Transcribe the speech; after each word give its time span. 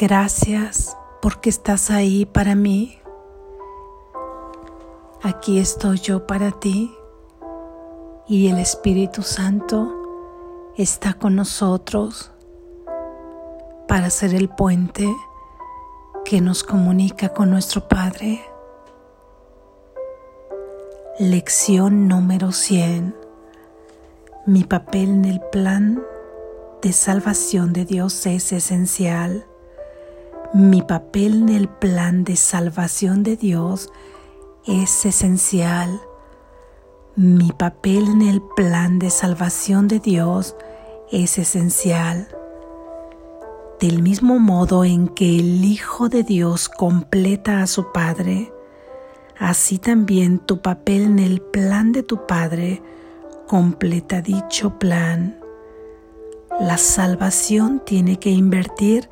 Gracias 0.00 0.96
porque 1.20 1.50
estás 1.50 1.90
ahí 1.90 2.24
para 2.24 2.54
mí. 2.54 3.00
Aquí 5.24 5.58
estoy 5.58 5.98
yo 5.98 6.24
para 6.24 6.52
ti 6.52 6.94
y 8.28 8.46
el 8.46 8.60
Espíritu 8.60 9.22
Santo 9.22 9.92
está 10.76 11.14
con 11.14 11.34
nosotros 11.34 12.30
para 13.88 14.08
ser 14.10 14.36
el 14.36 14.48
puente 14.48 15.12
que 16.24 16.40
nos 16.40 16.62
comunica 16.62 17.30
con 17.30 17.50
nuestro 17.50 17.88
Padre. 17.88 18.40
Lección 21.18 22.06
número 22.06 22.52
100. 22.52 23.16
Mi 24.46 24.62
papel 24.62 25.08
en 25.08 25.24
el 25.24 25.40
plan 25.50 26.00
de 26.82 26.92
salvación 26.92 27.72
de 27.72 27.84
Dios 27.84 28.24
es 28.26 28.52
esencial. 28.52 29.44
Mi 30.54 30.80
papel 30.80 31.34
en 31.34 31.48
el 31.50 31.68
plan 31.68 32.24
de 32.24 32.34
salvación 32.34 33.22
de 33.22 33.36
Dios 33.36 33.92
es 34.66 35.04
esencial. 35.04 36.00
Mi 37.16 37.52
papel 37.52 38.08
en 38.08 38.22
el 38.22 38.40
plan 38.56 38.98
de 38.98 39.10
salvación 39.10 39.88
de 39.88 40.00
Dios 40.00 40.56
es 41.12 41.36
esencial. 41.36 42.28
Del 43.78 44.02
mismo 44.02 44.38
modo 44.38 44.84
en 44.84 45.08
que 45.08 45.38
el 45.38 45.66
Hijo 45.66 46.08
de 46.08 46.22
Dios 46.22 46.70
completa 46.70 47.60
a 47.60 47.66
su 47.66 47.92
Padre, 47.92 48.50
así 49.38 49.76
también 49.76 50.38
tu 50.38 50.62
papel 50.62 51.02
en 51.02 51.18
el 51.18 51.42
plan 51.42 51.92
de 51.92 52.02
tu 52.02 52.26
Padre 52.26 52.82
completa 53.46 54.22
dicho 54.22 54.78
plan. 54.78 55.38
La 56.58 56.78
salvación 56.78 57.82
tiene 57.84 58.18
que 58.18 58.30
invertir 58.30 59.10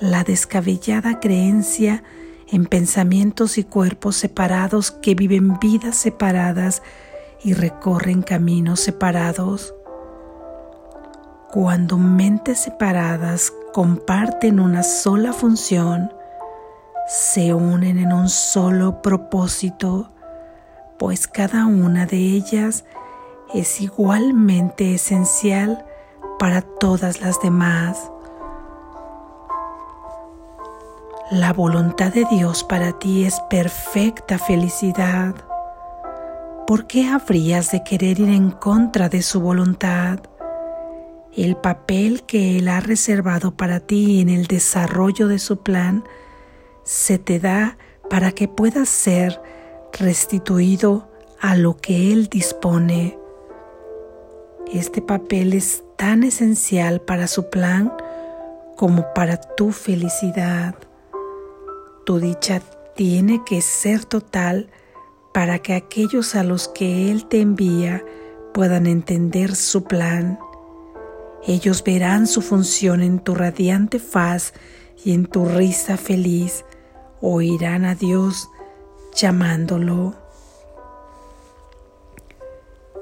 la 0.00 0.24
descabellada 0.24 1.20
creencia 1.20 2.02
en 2.48 2.66
pensamientos 2.66 3.58
y 3.58 3.64
cuerpos 3.64 4.16
separados 4.16 4.90
que 4.90 5.14
viven 5.14 5.58
vidas 5.58 5.96
separadas 5.96 6.82
y 7.42 7.54
recorren 7.54 8.22
caminos 8.22 8.80
separados. 8.80 9.74
Cuando 11.50 11.98
mentes 11.98 12.58
separadas 12.58 13.52
comparten 13.72 14.60
una 14.60 14.82
sola 14.82 15.32
función, 15.32 16.12
se 17.06 17.54
unen 17.54 17.98
en 17.98 18.12
un 18.12 18.28
solo 18.28 19.02
propósito, 19.02 20.10
pues 20.98 21.28
cada 21.28 21.66
una 21.66 22.06
de 22.06 22.16
ellas 22.16 22.84
es 23.52 23.80
igualmente 23.80 24.94
esencial 24.94 25.84
para 26.38 26.62
todas 26.62 27.20
las 27.20 27.40
demás. 27.40 28.10
La 31.30 31.54
voluntad 31.54 32.12
de 32.12 32.26
Dios 32.26 32.64
para 32.64 32.98
ti 32.98 33.24
es 33.24 33.40
perfecta 33.48 34.36
felicidad. 34.36 35.34
¿Por 36.66 36.86
qué 36.86 37.08
habrías 37.08 37.70
de 37.70 37.82
querer 37.82 38.20
ir 38.20 38.28
en 38.28 38.50
contra 38.50 39.08
de 39.08 39.22
su 39.22 39.40
voluntad? 39.40 40.18
El 41.34 41.56
papel 41.56 42.24
que 42.24 42.58
Él 42.58 42.68
ha 42.68 42.80
reservado 42.80 43.56
para 43.56 43.80
ti 43.80 44.20
en 44.20 44.28
el 44.28 44.46
desarrollo 44.46 45.26
de 45.26 45.38
su 45.38 45.62
plan 45.62 46.04
se 46.82 47.18
te 47.18 47.40
da 47.40 47.78
para 48.10 48.32
que 48.32 48.46
puedas 48.46 48.90
ser 48.90 49.40
restituido 49.98 51.08
a 51.40 51.56
lo 51.56 51.78
que 51.78 52.12
Él 52.12 52.28
dispone. 52.28 53.18
Este 54.70 55.00
papel 55.00 55.54
es 55.54 55.84
tan 55.96 56.22
esencial 56.22 57.00
para 57.00 57.28
su 57.28 57.48
plan 57.48 57.94
como 58.76 59.06
para 59.14 59.38
tu 59.38 59.72
felicidad. 59.72 60.74
Tu 62.04 62.18
dicha 62.18 62.60
tiene 62.96 63.42
que 63.44 63.62
ser 63.62 64.04
total 64.04 64.70
para 65.32 65.58
que 65.58 65.74
aquellos 65.74 66.34
a 66.34 66.44
los 66.44 66.68
que 66.68 67.10
Él 67.10 67.26
te 67.26 67.40
envía 67.40 68.04
puedan 68.52 68.86
entender 68.86 69.56
su 69.56 69.84
plan. 69.84 70.38
Ellos 71.46 71.82
verán 71.82 72.26
su 72.26 72.40
función 72.40 73.02
en 73.02 73.18
tu 73.18 73.34
radiante 73.34 73.98
faz 73.98 74.54
y 75.04 75.12
en 75.12 75.26
tu 75.26 75.44
risa 75.44 75.96
feliz, 75.96 76.64
oirán 77.20 77.84
a 77.84 77.94
Dios 77.94 78.48
llamándolo. 79.14 80.14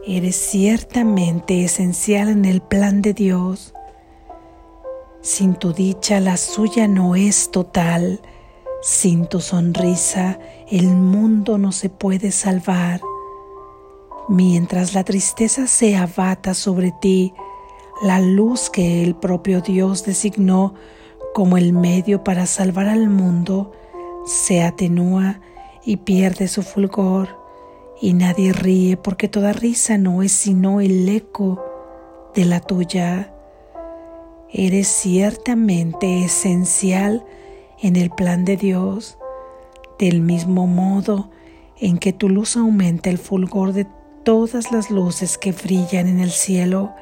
Eres 0.06 0.36
ciertamente 0.36 1.64
esencial 1.64 2.28
en 2.28 2.44
el 2.44 2.60
plan 2.60 3.02
de 3.02 3.14
Dios. 3.14 3.74
Sin 5.20 5.54
tu 5.54 5.72
dicha 5.72 6.19
la 6.19 6.36
suya 6.36 6.88
no 6.88 7.14
es 7.14 7.50
total. 7.52 8.20
Sin 8.84 9.26
tu 9.26 9.38
sonrisa 9.38 10.41
el 10.69 10.88
mundo 10.88 11.56
no 11.56 11.70
se 11.70 11.88
puede 11.88 12.32
salvar. 12.32 13.00
Mientras 14.28 14.93
la 14.93 15.04
tristeza 15.04 15.69
se 15.69 15.94
abata 15.94 16.53
sobre 16.53 16.93
ti, 17.00 17.32
la 18.03 18.19
luz 18.19 18.70
que 18.70 19.04
el 19.04 19.15
propio 19.15 19.60
Dios 19.60 20.04
designó 20.04 20.75
como 21.32 21.59
el 21.59 21.72
medio 21.72 22.25
para 22.25 22.47
salvar 22.47 22.88
al 22.88 23.09
mundo 23.09 23.70
se 24.25 24.65
atenúa 24.65 25.41
y 25.84 25.99
pierde 25.99 26.49
su 26.49 26.64
fulgor 26.64 27.38
y 28.00 28.14
nadie 28.14 28.53
ríe 28.53 28.97
porque 28.97 29.28
toda 29.28 29.53
risa 29.53 29.97
no 29.97 30.25
es 30.25 30.32
sino 30.32 30.81
el 30.81 31.09
eco 31.09 31.64
de 32.34 32.47
la 32.47 32.59
tuya. 32.59 33.32
Eres 34.50 34.88
ciertamente 34.88 36.25
esencial 36.25 37.25
en 37.82 37.97
el 37.97 38.10
plan 38.10 38.44
de 38.44 38.56
Dios, 38.56 39.19
del 39.98 40.20
mismo 40.20 40.66
modo 40.66 41.31
en 41.78 41.98
que 41.98 42.12
tu 42.12 42.28
luz 42.28 42.56
aumenta 42.56 43.10
el 43.10 43.19
fulgor 43.19 43.72
de 43.72 43.87
todas 44.22 44.70
las 44.70 44.91
luces 44.91 45.37
que 45.37 45.53
brillan 45.53 46.06
en 46.06 46.20
el 46.20 46.31
cielo, 46.31 46.94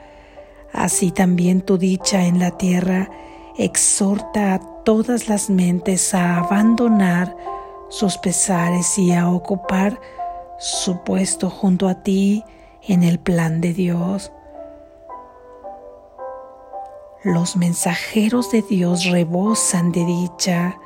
así 0.73 1.11
también 1.11 1.61
tu 1.61 1.77
dicha 1.77 2.27
en 2.27 2.39
la 2.39 2.57
tierra 2.57 3.11
exhorta 3.59 4.55
a 4.55 4.59
todas 4.85 5.29
las 5.29 5.51
mentes 5.51 6.15
a 6.15 6.39
abandonar 6.39 7.37
sus 7.91 8.17
pesares 8.17 8.99
y 8.99 9.13
a 9.13 9.29
ocupar 9.29 10.01
su 10.59 11.03
puesto 11.05 11.51
junto 11.51 11.89
a 11.89 12.03
ti 12.03 12.43
en 12.87 13.03
el 13.03 13.19
plan 13.19 13.61
de 13.61 13.75
Dios. 13.75 14.33
Los 17.23 17.57
mensajeros 17.57 18.51
de 18.51 18.63
Dios 18.63 19.05
rebosan 19.05 19.93
de 19.93 20.07
dicha 20.07 20.79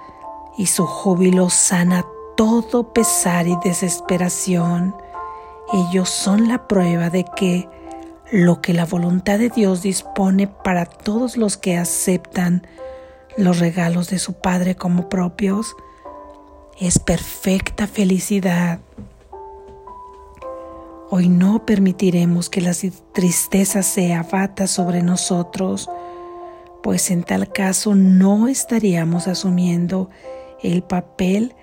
y 0.59 0.67
su 0.67 0.85
júbilo 0.85 1.49
sana 1.49 2.05
todo 2.37 2.93
pesar 2.93 3.47
y 3.47 3.57
desesperación. 3.63 4.97
Ellos 5.73 6.09
son 6.09 6.49
la 6.49 6.67
prueba 6.67 7.09
de 7.09 7.25
que 7.37 7.69
lo 8.33 8.61
que 8.61 8.75
la 8.75 8.85
voluntad 8.85 9.39
de 9.39 9.49
Dios 9.49 9.83
dispone 9.83 10.49
para 10.49 10.87
todos 10.87 11.37
los 11.37 11.57
que 11.57 11.77
aceptan 11.77 12.67
los 13.37 13.61
regalos 13.61 14.11
de 14.11 14.19
su 14.19 14.33
Padre 14.33 14.75
como 14.75 15.09
propios 15.09 15.77
es 16.81 16.99
perfecta 16.99 17.87
felicidad. 17.87 18.81
Hoy 21.11 21.29
no 21.29 21.65
permitiremos 21.65 22.51
que 22.51 22.61
la 22.61 22.73
tristeza 23.13 23.85
se 23.85 24.15
abata 24.15 24.67
sobre 24.67 25.05
nosotros, 25.05 25.89
pues 26.85 27.11
en 27.11 27.23
tal 27.25 27.51
caso 27.51 27.95
no 27.95 28.47
estaríamos 28.47 29.27
asumiendo 29.27 30.11
el 30.63 30.83
papel 30.83 31.55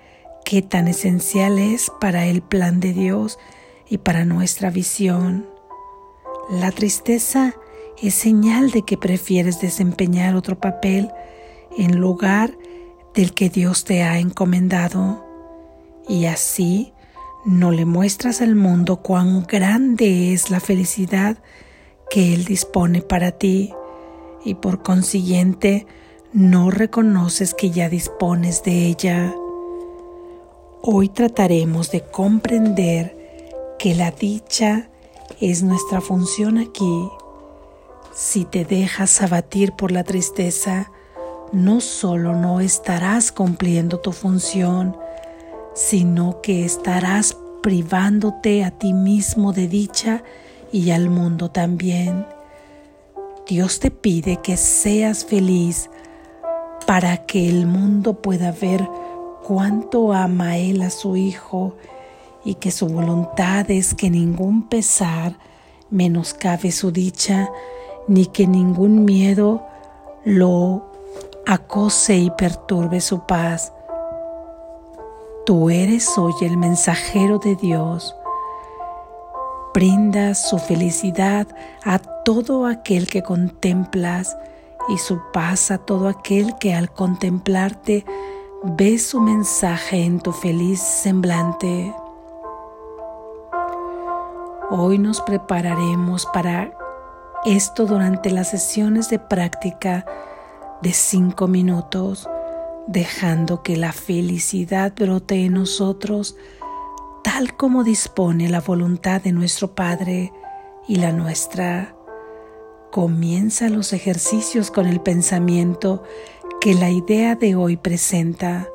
que 0.44 0.62
tan 0.62 0.88
esencial 0.88 1.60
es 1.60 1.92
para 2.00 2.26
el 2.26 2.42
plan 2.42 2.80
de 2.80 2.92
Dios 2.92 3.38
y 3.88 3.98
para 3.98 4.24
nuestra 4.24 4.70
visión. 4.70 5.46
La 6.50 6.72
tristeza 6.72 7.54
es 8.02 8.14
señal 8.14 8.72
de 8.72 8.82
que 8.82 8.98
prefieres 8.98 9.60
desempeñar 9.60 10.34
otro 10.34 10.58
papel 10.58 11.12
en 11.78 12.00
lugar 12.00 12.58
del 13.14 13.32
que 13.32 13.48
Dios 13.48 13.84
te 13.84 14.02
ha 14.02 14.18
encomendado 14.18 15.24
y 16.08 16.26
así 16.26 16.94
no 17.44 17.70
le 17.70 17.84
muestras 17.84 18.42
al 18.42 18.56
mundo 18.56 19.02
cuán 19.02 19.44
grande 19.44 20.32
es 20.32 20.50
la 20.50 20.58
felicidad 20.58 21.38
que 22.10 22.34
Él 22.34 22.44
dispone 22.44 23.02
para 23.02 23.30
ti 23.30 23.72
y 24.44 24.54
por 24.54 24.82
consiguiente 24.82 25.86
no 26.32 26.70
reconoces 26.70 27.54
que 27.54 27.70
ya 27.70 27.88
dispones 27.88 28.62
de 28.62 28.86
ella. 28.86 29.34
Hoy 30.82 31.08
trataremos 31.08 31.90
de 31.90 32.00
comprender 32.02 33.74
que 33.78 33.94
la 33.94 34.10
dicha 34.10 34.88
es 35.40 35.62
nuestra 35.62 36.00
función 36.00 36.58
aquí. 36.58 37.08
Si 38.14 38.44
te 38.44 38.64
dejas 38.64 39.22
abatir 39.22 39.72
por 39.72 39.92
la 39.92 40.04
tristeza, 40.04 40.90
no 41.52 41.80
solo 41.80 42.34
no 42.34 42.60
estarás 42.60 43.30
cumpliendo 43.30 44.00
tu 44.00 44.12
función, 44.12 44.96
sino 45.74 46.40
que 46.40 46.64
estarás 46.64 47.36
privándote 47.62 48.64
a 48.64 48.70
ti 48.70 48.92
mismo 48.92 49.52
de 49.52 49.68
dicha 49.68 50.24
y 50.72 50.90
al 50.90 51.10
mundo 51.10 51.50
también. 51.50 52.26
Dios 53.46 53.80
te 53.80 53.90
pide 53.90 54.36
que 54.36 54.56
seas 54.56 55.24
feliz 55.24 55.90
para 56.86 57.26
que 57.26 57.48
el 57.48 57.66
mundo 57.66 58.14
pueda 58.14 58.52
ver 58.52 58.88
cuánto 59.42 60.12
ama 60.12 60.58
Él 60.58 60.80
a 60.82 60.90
su 60.90 61.16
Hijo 61.16 61.74
y 62.44 62.54
que 62.54 62.70
su 62.70 62.86
voluntad 62.86 63.68
es 63.70 63.94
que 63.94 64.10
ningún 64.10 64.68
pesar 64.68 65.38
menoscabe 65.90 66.70
su 66.70 66.92
dicha, 66.92 67.50
ni 68.06 68.26
que 68.26 68.46
ningún 68.46 69.04
miedo 69.04 69.66
lo 70.24 70.86
acose 71.44 72.16
y 72.16 72.30
perturbe 72.30 73.00
su 73.00 73.26
paz. 73.26 73.72
Tú 75.44 75.68
eres 75.68 76.16
hoy 76.16 76.32
el 76.42 76.56
mensajero 76.56 77.38
de 77.38 77.56
Dios. 77.56 78.14
Brindas 79.74 80.48
su 80.48 80.58
felicidad 80.58 81.48
a 81.84 81.98
todo 82.24 82.66
aquel 82.66 83.06
que 83.06 83.22
contemplas 83.22 84.36
y 84.88 84.98
su 84.98 85.20
paz 85.32 85.70
a 85.70 85.78
todo 85.78 86.08
aquel 86.08 86.56
que 86.58 86.74
al 86.74 86.92
contemplarte 86.92 88.04
ve 88.62 88.98
su 88.98 89.20
mensaje 89.20 90.04
en 90.04 90.20
tu 90.20 90.32
feliz 90.32 90.80
semblante. 90.80 91.94
Hoy 94.70 94.98
nos 94.98 95.20
prepararemos 95.20 96.26
para 96.32 96.72
esto 97.44 97.86
durante 97.86 98.30
las 98.30 98.50
sesiones 98.50 99.10
de 99.10 99.18
práctica 99.18 100.06
de 100.80 100.92
cinco 100.92 101.48
minutos, 101.48 102.28
dejando 102.86 103.62
que 103.62 103.76
la 103.76 103.92
felicidad 103.92 104.92
brote 104.96 105.44
en 105.44 105.54
nosotros 105.54 106.36
tal 107.22 107.56
como 107.56 107.84
dispone 107.84 108.48
la 108.48 108.60
voluntad 108.60 109.20
de 109.22 109.32
nuestro 109.32 109.74
Padre 109.74 110.32
y 110.88 110.96
la 110.96 111.12
nuestra. 111.12 111.94
Comienza 112.92 113.68
los 113.68 113.92
ejercicios 113.92 114.70
con 114.70 114.86
el 114.86 115.00
pensamiento 115.00 116.04
que 116.60 116.74
la 116.74 116.90
idea 116.90 117.34
de 117.34 117.56
hoy 117.56 117.76
presenta. 117.76 118.68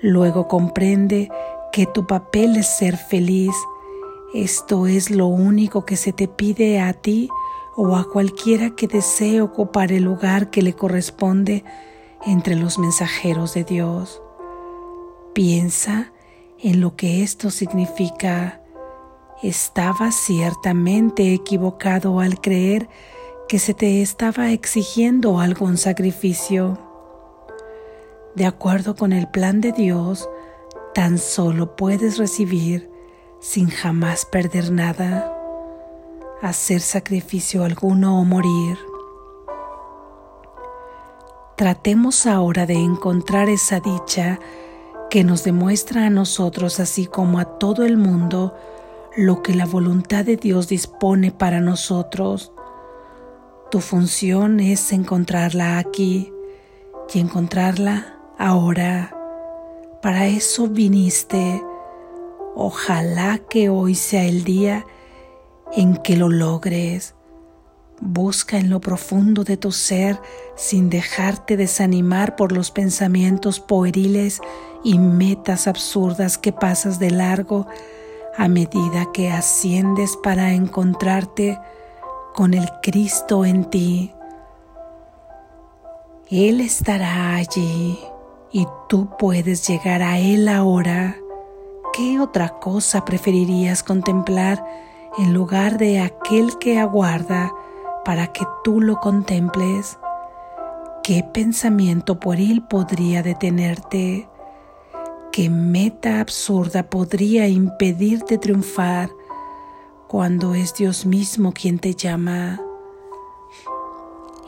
Luego 0.00 0.48
comprende 0.48 1.28
que 1.72 1.84
tu 1.84 2.06
papel 2.06 2.56
es 2.56 2.66
ser 2.78 2.96
feliz 2.96 3.54
esto 4.32 4.86
es 4.86 5.10
lo 5.10 5.26
único 5.26 5.84
que 5.84 5.96
se 5.96 6.14
te 6.14 6.26
pide 6.26 6.80
a 6.80 6.94
ti 6.94 7.28
o 7.76 7.96
a 7.96 8.08
cualquiera 8.08 8.70
que 8.70 8.86
desee 8.86 9.42
ocupar 9.42 9.92
el 9.92 10.04
lugar 10.04 10.48
que 10.48 10.62
le 10.62 10.72
corresponde 10.72 11.64
entre 12.24 12.56
los 12.56 12.78
mensajeros 12.78 13.52
de 13.52 13.64
Dios. 13.64 14.22
Piensa 15.34 16.14
en 16.58 16.80
lo 16.80 16.96
que 16.96 17.22
esto 17.22 17.50
significa. 17.50 18.62
Estaba 19.42 20.12
ciertamente 20.12 21.34
equivocado 21.34 22.18
al 22.18 22.40
creer 22.40 22.88
que 23.52 23.58
se 23.58 23.74
te 23.74 24.00
estaba 24.00 24.50
exigiendo 24.50 25.38
algún 25.38 25.76
sacrificio. 25.76 26.78
De 28.34 28.46
acuerdo 28.46 28.96
con 28.96 29.12
el 29.12 29.28
plan 29.28 29.60
de 29.60 29.72
Dios, 29.72 30.26
tan 30.94 31.18
solo 31.18 31.76
puedes 31.76 32.16
recibir 32.16 32.90
sin 33.40 33.68
jamás 33.68 34.24
perder 34.24 34.72
nada, 34.72 35.36
hacer 36.40 36.80
sacrificio 36.80 37.62
alguno 37.64 38.18
o 38.18 38.24
morir. 38.24 38.78
Tratemos 41.54 42.24
ahora 42.24 42.64
de 42.64 42.76
encontrar 42.76 43.50
esa 43.50 43.80
dicha 43.80 44.40
que 45.10 45.24
nos 45.24 45.44
demuestra 45.44 46.06
a 46.06 46.10
nosotros, 46.10 46.80
así 46.80 47.04
como 47.04 47.38
a 47.38 47.44
todo 47.44 47.84
el 47.84 47.98
mundo, 47.98 48.56
lo 49.14 49.42
que 49.42 49.54
la 49.54 49.66
voluntad 49.66 50.24
de 50.24 50.36
Dios 50.36 50.68
dispone 50.68 51.32
para 51.32 51.60
nosotros. 51.60 52.50
Tu 53.72 53.80
función 53.80 54.60
es 54.60 54.92
encontrarla 54.92 55.78
aquí 55.78 56.30
y 57.14 57.18
encontrarla 57.18 58.18
ahora. 58.36 59.16
Para 60.02 60.26
eso 60.26 60.68
viniste 60.68 61.62
Ojalá 62.54 63.38
que 63.38 63.70
hoy 63.70 63.94
sea 63.94 64.24
el 64.24 64.44
día 64.44 64.84
en 65.72 65.96
que 65.96 66.18
lo 66.18 66.28
logres. 66.28 67.14
Busca 67.98 68.58
en 68.58 68.68
lo 68.68 68.78
profundo 68.78 69.42
de 69.42 69.56
tu 69.56 69.72
ser 69.72 70.20
sin 70.54 70.90
dejarte 70.90 71.56
desanimar 71.56 72.36
por 72.36 72.52
los 72.52 72.70
pensamientos 72.70 73.58
pueriles 73.58 74.42
y 74.84 74.98
metas 74.98 75.66
absurdas 75.66 76.36
que 76.36 76.52
pasas 76.52 76.98
de 76.98 77.10
largo 77.10 77.66
a 78.36 78.48
medida 78.48 79.08
que 79.14 79.30
asciendes 79.30 80.18
para 80.22 80.52
encontrarte 80.52 81.58
con 82.34 82.54
el 82.54 82.68
Cristo 82.82 83.44
en 83.44 83.64
ti. 83.64 84.12
Él 86.30 86.60
estará 86.60 87.34
allí 87.34 87.98
y 88.50 88.66
tú 88.88 89.10
puedes 89.18 89.66
llegar 89.68 90.02
a 90.02 90.18
Él 90.18 90.48
ahora. 90.48 91.16
¿Qué 91.92 92.20
otra 92.20 92.58
cosa 92.58 93.04
preferirías 93.04 93.82
contemplar 93.82 94.64
en 95.18 95.34
lugar 95.34 95.76
de 95.76 96.00
aquel 96.00 96.56
que 96.58 96.78
aguarda 96.78 97.52
para 98.04 98.28
que 98.28 98.46
tú 98.64 98.80
lo 98.80 98.98
contemples? 99.00 99.98
¿Qué 101.02 101.22
pensamiento 101.22 102.18
pueril 102.18 102.62
podría 102.62 103.22
detenerte? 103.22 104.28
¿Qué 105.32 105.50
meta 105.50 106.20
absurda 106.20 106.84
podría 106.84 107.48
impedirte 107.48 108.38
triunfar 108.38 109.10
cuando 110.12 110.54
es 110.54 110.74
Dios 110.74 111.06
mismo 111.06 111.54
quien 111.54 111.78
te 111.78 111.94
llama? 111.94 112.60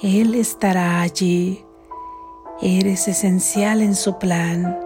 Él 0.03 0.35
estará 0.35 1.01
allí. 1.01 1.65
Eres 2.61 3.09
esencial 3.09 3.81
en 3.81 3.95
su 3.95 4.19
plan. 4.19 4.79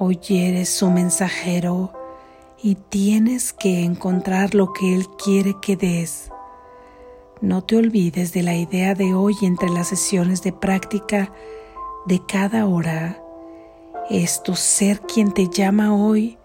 Hoy 0.00 0.18
eres 0.30 0.70
su 0.70 0.90
mensajero 0.90 1.92
y 2.60 2.74
tienes 2.74 3.52
que 3.52 3.84
encontrar 3.84 4.56
lo 4.56 4.72
que 4.72 4.92
Él 4.92 5.06
quiere 5.24 5.54
que 5.62 5.76
des. 5.76 6.32
No 7.40 7.62
te 7.62 7.76
olvides 7.76 8.32
de 8.32 8.42
la 8.42 8.56
idea 8.56 8.96
de 8.96 9.14
hoy 9.14 9.36
entre 9.42 9.68
las 9.68 9.86
sesiones 9.86 10.42
de 10.42 10.52
práctica 10.52 11.32
de 12.06 12.20
cada 12.26 12.66
hora. 12.66 13.22
Es 14.10 14.42
tu 14.42 14.56
ser 14.56 15.00
quien 15.02 15.30
te 15.30 15.48
llama 15.48 15.94
hoy 15.94 16.38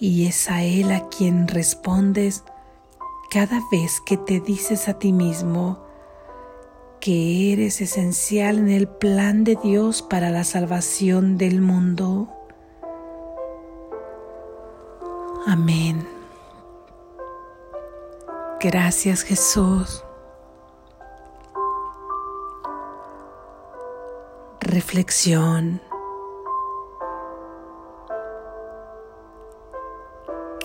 y 0.00 0.26
es 0.26 0.50
a 0.50 0.64
Él 0.64 0.90
a 0.90 1.08
quien 1.08 1.46
respondes 1.46 2.42
cada 3.30 3.60
vez 3.70 4.00
que 4.00 4.16
te 4.16 4.40
dices 4.40 4.88
a 4.88 4.98
ti 4.98 5.12
mismo 5.12 5.78
que 7.00 7.52
eres 7.52 7.80
esencial 7.80 8.58
en 8.58 8.70
el 8.70 8.88
plan 8.88 9.44
de 9.44 9.56
Dios 9.56 10.02
para 10.02 10.30
la 10.30 10.44
salvación 10.44 11.38
del 11.38 11.60
mundo. 11.60 12.28
Amén. 15.46 16.06
Gracias 18.60 19.22
Jesús. 19.22 20.04
Reflexión. 24.60 25.80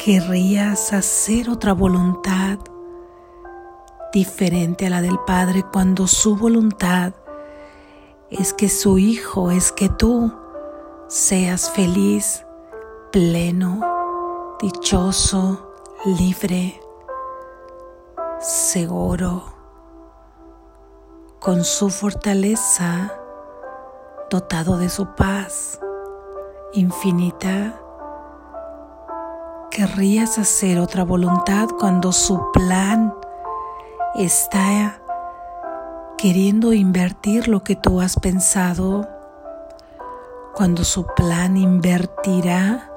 ¿Querrías 0.05 0.93
hacer 0.93 1.49
otra 1.49 1.73
voluntad 1.73 2.59
diferente 4.13 4.85
a 4.85 4.91
la 4.91 5.01
del 5.01 5.17
Padre 5.25 5.65
cuando 5.73 6.05
su 6.05 6.35
voluntad 6.35 7.13
es 8.29 8.53
que 8.53 8.69
su 8.69 8.99
Hijo, 8.99 9.49
es 9.49 9.71
que 9.71 9.89
tú 9.89 10.31
seas 11.07 11.71
feliz, 11.71 12.45
pleno? 13.11 13.79
dichoso, 14.61 15.73
libre, 16.05 16.79
seguro, 18.39 19.41
con 21.39 21.63
su 21.63 21.89
fortaleza, 21.89 23.11
dotado 24.29 24.77
de 24.77 24.89
su 24.89 25.15
paz 25.15 25.79
infinita. 26.73 27.81
¿Querrías 29.75 30.37
hacer 30.37 30.79
otra 30.79 31.03
voluntad 31.03 31.67
cuando 31.77 32.13
su 32.13 32.49
plan 32.53 33.13
está 34.15 35.01
queriendo 36.17 36.71
invertir 36.71 37.49
lo 37.49 37.61
que 37.61 37.75
tú 37.75 37.99
has 37.99 38.17
pensado? 38.17 39.05
Cuando 40.53 40.85
su 40.85 41.05
plan 41.07 41.57
invertirá 41.57 42.89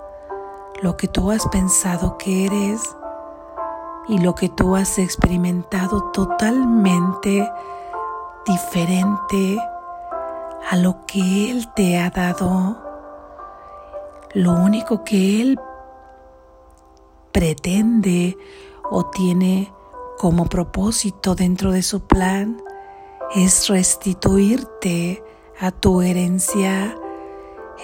lo 0.80 0.96
que 0.96 1.08
tú 1.08 1.32
has 1.32 1.48
pensado 1.48 2.16
que 2.16 2.46
eres 2.46 2.80
y 4.06 4.20
lo 4.20 4.36
que 4.36 4.48
tú 4.48 4.76
has 4.76 5.00
experimentado 5.00 6.12
totalmente 6.12 7.50
diferente 8.46 9.58
a 10.70 10.76
lo 10.76 11.04
que 11.06 11.50
Él 11.50 11.72
te 11.74 11.98
ha 11.98 12.10
dado. 12.10 12.80
Lo 14.32 14.52
único 14.52 15.02
que 15.02 15.42
Él 15.42 15.58
pretende 17.38 18.36
o 18.90 19.06
tiene 19.06 19.72
como 20.18 20.46
propósito 20.46 21.36
dentro 21.36 21.70
de 21.70 21.84
su 21.84 22.00
plan 22.00 22.60
es 23.32 23.68
restituirte 23.68 25.22
a 25.60 25.70
tu 25.70 26.02
herencia, 26.02 26.96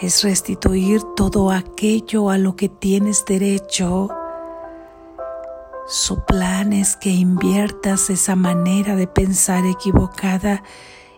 es 0.02 0.24
restituir 0.24 1.04
todo 1.14 1.52
aquello 1.52 2.30
a 2.30 2.38
lo 2.38 2.56
que 2.56 2.68
tienes 2.68 3.24
derecho. 3.26 4.08
Su 5.86 6.24
plan 6.24 6.72
es 6.72 6.96
que 6.96 7.10
inviertas 7.10 8.10
esa 8.10 8.34
manera 8.34 8.96
de 8.96 9.06
pensar 9.06 9.64
equivocada 9.66 10.64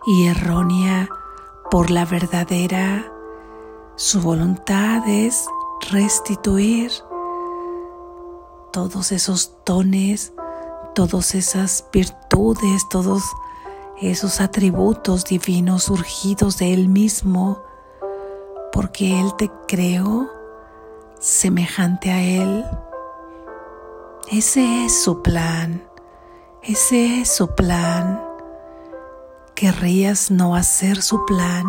y 0.05 0.27
errónea 0.27 1.09
por 1.71 1.89
la 1.89 2.05
verdadera. 2.05 3.11
Su 3.95 4.21
voluntad 4.21 5.09
es 5.09 5.47
restituir 5.89 6.91
todos 8.77 9.11
esos 9.11 9.55
dones, 9.65 10.33
todas 10.93 11.33
esas 11.33 11.83
virtudes, 11.91 12.87
todos 12.89 13.23
esos 13.99 14.39
atributos 14.39 15.25
divinos 15.25 15.85
surgidos 15.85 16.59
de 16.59 16.75
Él 16.75 16.87
mismo, 16.87 17.59
porque 18.71 19.19
Él 19.19 19.33
te 19.35 19.49
creó 19.67 20.29
semejante 21.19 22.11
a 22.11 22.21
Él. 22.21 22.65
Ese 24.31 24.85
es 24.85 25.01
su 25.01 25.23
plan, 25.23 25.83
ese 26.61 27.21
es 27.21 27.35
su 27.35 27.47
plan. 27.55 28.23
¿Querrías 29.55 30.29
no 30.29 30.55
hacer 30.55 31.01
su 31.01 31.25
plan? 31.25 31.65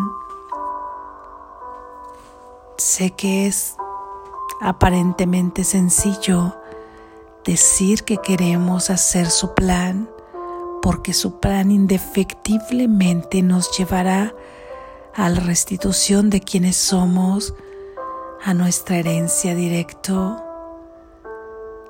Sé 2.77 3.09
que 3.15 3.47
es 3.47 3.75
aparentemente 4.61 5.63
sencillo 5.63 6.58
decir 7.45 8.03
que 8.03 8.17
queremos 8.17 8.89
hacer 8.89 9.29
su 9.29 9.53
plan, 9.53 10.09
porque 10.81 11.13
su 11.13 11.39
plan 11.39 11.71
indefectiblemente 11.71 13.41
nos 13.41 13.77
llevará 13.77 14.33
a 15.13 15.29
la 15.29 15.39
restitución 15.39 16.29
de 16.29 16.41
quienes 16.41 16.77
somos, 16.77 17.53
a 18.43 18.53
nuestra 18.53 18.97
herencia 18.97 19.53
directo. 19.55 20.41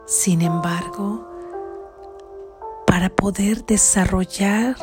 Sin 0.06 0.42
embargo, 0.42 1.28
para 2.88 3.10
poder 3.10 3.66
desarrollar 3.66 4.76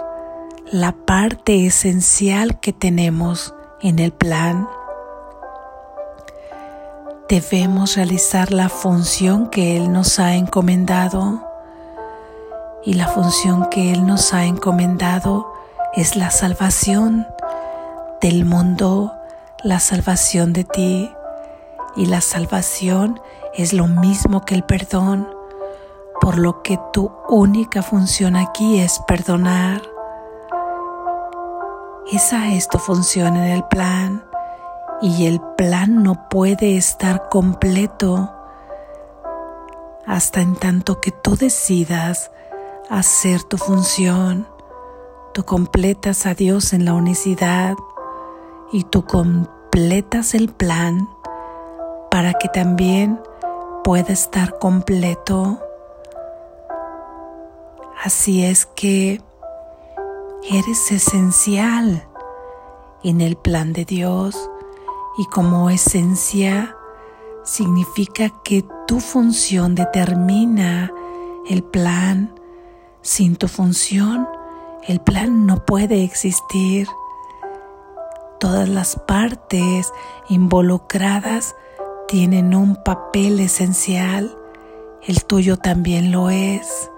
la 0.70 0.92
parte 0.92 1.66
esencial 1.66 2.60
que 2.60 2.72
tenemos 2.72 3.54
en 3.80 3.98
el 3.98 4.12
plan, 4.12 4.68
debemos 7.28 7.96
realizar 7.96 8.52
la 8.52 8.68
función 8.68 9.48
que 9.48 9.76
Él 9.76 9.92
nos 9.92 10.18
ha 10.18 10.34
encomendado. 10.34 11.42
Y 12.84 12.94
la 12.94 13.08
función 13.08 13.68
que 13.68 13.92
Él 13.92 14.06
nos 14.06 14.32
ha 14.32 14.44
encomendado 14.44 15.52
es 15.94 16.14
la 16.14 16.30
salvación 16.30 17.26
del 18.20 18.44
mundo, 18.44 19.12
la 19.62 19.80
salvación 19.80 20.52
de 20.52 20.64
ti. 20.64 21.10
Y 21.96 22.06
la 22.06 22.20
salvación 22.20 23.20
es 23.54 23.72
lo 23.72 23.88
mismo 23.88 24.44
que 24.44 24.54
el 24.54 24.62
perdón, 24.62 25.28
por 26.20 26.38
lo 26.38 26.62
que 26.62 26.78
tu 26.92 27.10
única 27.28 27.82
función 27.82 28.36
aquí 28.36 28.78
es 28.78 29.00
perdonar. 29.08 29.82
Esa 32.12 32.52
es 32.52 32.68
tu 32.68 32.78
función 32.78 33.36
en 33.36 33.48
el 33.48 33.64
plan 33.64 34.25
y 35.00 35.26
el 35.26 35.40
plan 35.56 36.02
no 36.02 36.28
puede 36.28 36.76
estar 36.76 37.28
completo 37.28 38.32
hasta 40.06 40.40
en 40.40 40.54
tanto 40.54 41.00
que 41.00 41.10
tú 41.10 41.36
decidas 41.36 42.30
hacer 42.88 43.42
tu 43.42 43.58
función. 43.58 44.46
Tú 45.34 45.44
completas 45.44 46.24
a 46.26 46.34
Dios 46.34 46.72
en 46.72 46.84
la 46.84 46.94
unicidad 46.94 47.74
y 48.72 48.84
tú 48.84 49.04
completas 49.04 50.34
el 50.34 50.48
plan 50.48 51.08
para 52.10 52.34
que 52.34 52.48
también 52.48 53.20
pueda 53.84 54.12
estar 54.12 54.58
completo. 54.58 55.60
Así 58.02 58.44
es 58.44 58.64
que 58.64 59.20
eres 60.50 60.92
esencial 60.92 62.06
en 63.02 63.20
el 63.20 63.36
plan 63.36 63.72
de 63.72 63.84
Dios 63.84 64.50
y 65.18 65.26
como 65.26 65.70
esencia 65.70 66.76
significa 67.42 68.30
que 68.42 68.64
tu 68.86 69.00
función 69.00 69.74
determina 69.74 70.92
el 71.48 71.62
plan. 71.62 72.38
Sin 73.02 73.36
tu 73.36 73.48
función, 73.48 74.28
el 74.82 75.00
plan 75.00 75.46
no 75.46 75.64
puede 75.64 76.02
existir. 76.02 76.88
Todas 78.40 78.68
las 78.68 78.96
partes 79.06 79.92
involucradas 80.28 81.54
tienen 82.08 82.54
un 82.54 82.76
papel 82.84 83.40
esencial. 83.40 84.36
El 85.02 85.24
tuyo 85.24 85.56
también 85.56 86.12
lo 86.12 86.30
es. 86.30 86.90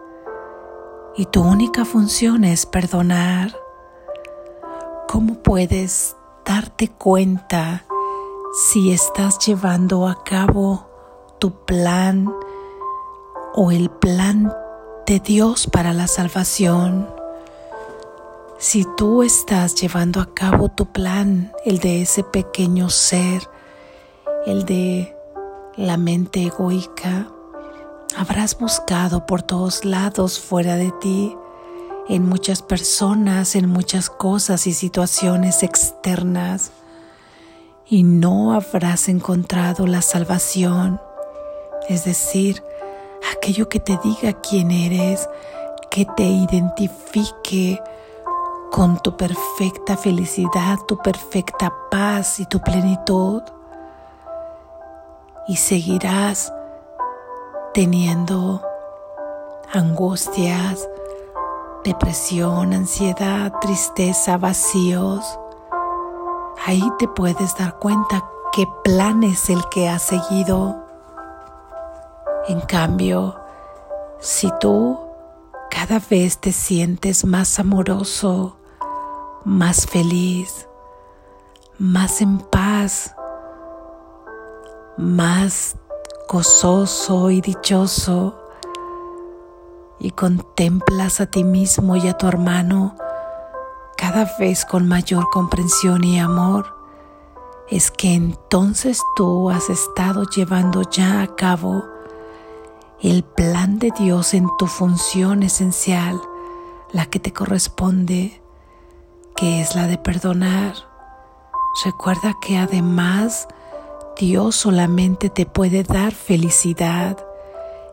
Y 1.16 1.26
tu 1.26 1.42
única 1.42 1.84
función 1.84 2.44
es 2.44 2.66
perdonar. 2.66 3.54
¿Cómo 5.08 5.34
puedes 5.42 6.16
darte 6.44 6.88
cuenta 6.88 7.84
si 8.52 8.92
estás 8.92 9.38
llevando 9.46 10.08
a 10.08 10.24
cabo 10.24 10.86
tu 11.38 11.66
plan 11.66 12.32
o 13.54 13.70
el 13.70 13.90
plan 13.90 14.52
de 15.06 15.20
Dios 15.20 15.66
para 15.66 15.92
la 15.92 16.06
salvación. 16.06 17.08
Si 18.58 18.86
tú 18.96 19.22
estás 19.22 19.74
llevando 19.74 20.20
a 20.20 20.32
cabo 20.34 20.70
tu 20.70 20.86
plan, 20.86 21.52
el 21.64 21.78
de 21.78 22.02
ese 22.02 22.24
pequeño 22.24 22.88
ser, 22.88 23.48
el 24.46 24.64
de 24.64 25.14
la 25.76 25.98
mente 25.98 26.44
egoica, 26.44 27.28
habrás 28.16 28.58
buscado 28.58 29.26
por 29.26 29.42
todos 29.42 29.84
lados 29.84 30.40
fuera 30.40 30.76
de 30.76 30.90
ti, 30.92 31.36
en 32.08 32.26
muchas 32.26 32.62
personas, 32.62 33.54
en 33.54 33.68
muchas 33.68 34.08
cosas 34.08 34.66
y 34.66 34.72
situaciones 34.72 35.62
externas 35.62 36.72
y 37.90 38.02
no 38.02 38.52
habrás 38.52 39.08
encontrado 39.08 39.86
la 39.86 40.02
salvación, 40.02 41.00
es 41.88 42.04
decir, 42.04 42.62
aquello 43.34 43.68
que 43.68 43.80
te 43.80 43.98
diga 44.04 44.34
quién 44.34 44.70
eres, 44.70 45.28
que 45.90 46.04
te 46.04 46.24
identifique 46.24 47.80
con 48.70 49.00
tu 49.00 49.16
perfecta 49.16 49.96
felicidad, 49.96 50.78
tu 50.86 50.98
perfecta 50.98 51.72
paz 51.90 52.40
y 52.40 52.46
tu 52.46 52.60
plenitud. 52.60 53.42
Y 55.46 55.56
seguirás 55.56 56.52
teniendo 57.72 58.62
angustias, 59.72 60.86
depresión, 61.84 62.74
ansiedad, 62.74 63.50
tristeza, 63.62 64.36
vacíos 64.36 65.38
ahí 66.68 66.92
te 66.98 67.08
puedes 67.08 67.56
dar 67.56 67.78
cuenta 67.78 68.28
qué 68.52 68.68
plan 68.84 69.22
es 69.22 69.48
el 69.48 69.66
que 69.70 69.88
has 69.88 70.02
seguido. 70.02 70.76
En 72.46 72.60
cambio, 72.60 73.40
si 74.20 74.52
tú 74.60 75.00
cada 75.70 75.98
vez 75.98 76.36
te 76.36 76.52
sientes 76.52 77.24
más 77.24 77.58
amoroso, 77.58 78.58
más 79.46 79.86
feliz, 79.86 80.68
más 81.78 82.20
en 82.20 82.38
paz, 82.38 83.14
más 84.98 85.74
gozoso 86.28 87.30
y 87.30 87.40
dichoso, 87.40 88.38
y 89.98 90.10
contemplas 90.10 91.22
a 91.22 91.26
ti 91.26 91.44
mismo 91.44 91.96
y 91.96 92.08
a 92.08 92.18
tu 92.18 92.28
hermano 92.28 92.94
cada 93.98 94.32
vez 94.38 94.64
con 94.64 94.86
mayor 94.86 95.28
comprensión 95.28 96.04
y 96.04 96.20
amor, 96.20 96.72
es 97.68 97.90
que 97.90 98.14
entonces 98.14 99.02
tú 99.16 99.50
has 99.50 99.68
estado 99.70 100.22
llevando 100.22 100.82
ya 100.88 101.20
a 101.20 101.34
cabo 101.34 101.84
el 103.02 103.24
plan 103.24 103.80
de 103.80 103.90
Dios 103.98 104.34
en 104.34 104.48
tu 104.56 104.68
función 104.68 105.42
esencial, 105.42 106.20
la 106.92 107.06
que 107.06 107.18
te 107.18 107.32
corresponde, 107.32 108.40
que 109.34 109.60
es 109.60 109.74
la 109.74 109.88
de 109.88 109.98
perdonar. 109.98 110.74
Recuerda 111.84 112.36
que 112.40 112.56
además 112.56 113.48
Dios 114.16 114.54
solamente 114.54 115.28
te 115.28 115.44
puede 115.44 115.82
dar 115.82 116.12
felicidad 116.12 117.18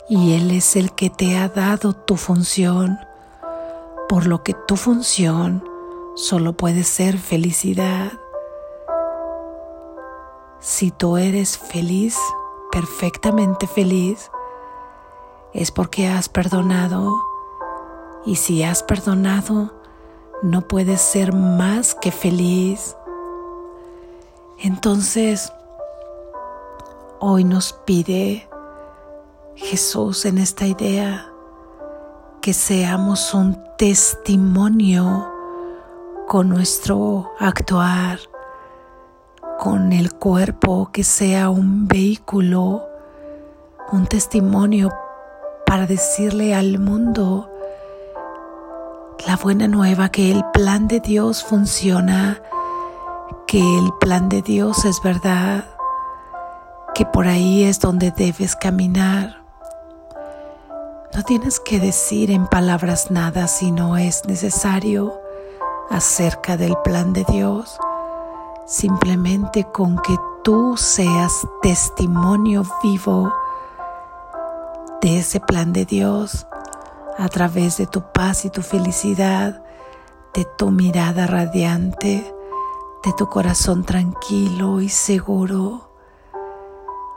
y 0.07 0.33
Él 0.33 0.51
es 0.51 0.75
el 0.75 0.91
que 0.91 1.09
te 1.09 1.35
ha 1.39 1.49
dado 1.49 1.93
tu 1.93 2.15
función, 2.15 2.99
por 4.07 4.27
lo 4.27 4.43
que 4.43 4.53
tu 4.53 4.75
función 4.75 5.64
solo 6.15 6.53
puede 6.53 6.83
ser 6.83 7.17
felicidad. 7.17 8.13
Si 10.59 10.89
tú 10.89 11.17
eres 11.17 11.57
feliz, 11.57 12.17
perfectamente 12.71 13.67
feliz, 13.67 14.31
es 15.53 15.71
porque 15.71 16.07
has 16.07 16.29
perdonado. 16.29 17.11
Y 18.25 18.37
si 18.37 18.63
has 18.63 18.81
perdonado, 18.81 19.73
no 20.41 20.61
puedes 20.61 21.01
ser 21.01 21.33
más 21.33 21.93
que 21.93 22.11
feliz. 22.11 22.95
Entonces, 24.59 25.51
hoy 27.19 27.43
nos 27.43 27.73
pide 27.73 28.49
Jesús 29.55 30.25
en 30.25 30.37
esta 30.37 30.65
idea 30.65 31.29
que 32.41 32.53
seamos 32.53 33.33
un 33.33 33.61
testimonio 33.77 35.34
con 36.27 36.49
nuestro 36.49 37.31
actuar, 37.39 38.19
con 39.59 39.93
el 39.93 40.13
cuerpo, 40.13 40.89
que 40.91 41.03
sea 41.03 41.49
un 41.49 41.87
vehículo, 41.87 42.83
un 43.91 44.07
testimonio 44.07 44.91
para 45.65 45.85
decirle 45.85 46.55
al 46.55 46.79
mundo 46.79 47.49
la 49.27 49.37
buena 49.37 49.67
nueva 49.67 50.09
que 50.09 50.31
el 50.31 50.43
plan 50.51 50.87
de 50.87 50.99
Dios 50.99 51.43
funciona, 51.43 52.41
que 53.47 53.59
el 53.59 53.93
plan 53.99 54.27
de 54.27 54.41
Dios 54.41 54.83
es 54.85 55.01
verdad, 55.03 55.65
que 56.95 57.05
por 57.05 57.27
ahí 57.27 57.63
es 57.63 57.79
donde 57.79 58.11
debes 58.11 58.55
caminar. 58.55 59.43
No 61.13 61.23
tienes 61.23 61.59
que 61.59 61.79
decir 61.79 62.31
en 62.31 62.47
palabras 62.47 63.11
nada 63.11 63.47
si 63.47 63.71
no 63.71 63.95
es 63.95 64.25
necesario 64.25 65.24
acerca 65.89 66.57
del 66.57 66.75
plan 66.83 67.13
de 67.13 67.23
Dios, 67.25 67.77
simplemente 68.65 69.65
con 69.71 69.97
que 69.97 70.17
tú 70.43 70.77
seas 70.77 71.47
testimonio 71.61 72.63
vivo 72.83 73.33
de 75.01 75.19
ese 75.19 75.39
plan 75.39 75.73
de 75.73 75.85
Dios 75.85 76.47
a 77.17 77.27
través 77.29 77.77
de 77.77 77.87
tu 77.87 78.01
paz 78.11 78.45
y 78.45 78.49
tu 78.49 78.61
felicidad, 78.61 79.63
de 80.33 80.45
tu 80.57 80.71
mirada 80.71 81.27
radiante, 81.27 82.33
de 83.03 83.13
tu 83.13 83.29
corazón 83.29 83.83
tranquilo 83.83 84.81
y 84.81 84.89
seguro, 84.89 85.89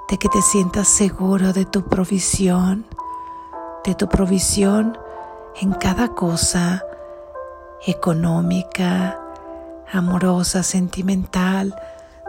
de 0.08 0.18
que 0.18 0.28
te 0.28 0.42
sientas 0.42 0.88
seguro 0.88 1.52
de 1.52 1.64
tu 1.64 1.84
provisión 1.84 2.87
de 3.84 3.94
tu 3.94 4.08
provisión 4.08 4.98
en 5.60 5.72
cada 5.72 6.08
cosa 6.08 6.84
económica, 7.87 9.18
amorosa, 9.92 10.62
sentimental, 10.62 11.75